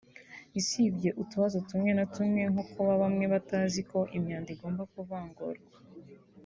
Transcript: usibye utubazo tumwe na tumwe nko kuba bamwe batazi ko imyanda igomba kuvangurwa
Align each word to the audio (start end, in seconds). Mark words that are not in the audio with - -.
usibye 0.59 1.09
utubazo 1.21 1.57
tumwe 1.69 1.91
na 1.97 2.05
tumwe 2.13 2.41
nko 2.51 2.63
kuba 2.71 2.91
bamwe 3.01 3.25
batazi 3.33 3.81
ko 3.91 3.99
imyanda 4.17 4.49
igomba 4.55 4.83
kuvangurwa 4.93 5.75